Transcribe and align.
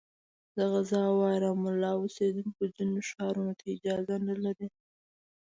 د 0.55 0.57
غزه 0.71 0.99
او 1.09 1.15
رام 1.43 1.61
الله 1.71 1.91
اوسېدونکي 1.99 2.65
ځینو 2.75 2.99
ښارونو 3.09 3.53
ته 3.59 3.65
اجازه 3.75 4.15
نه 4.27 4.35
لري. 4.43 4.67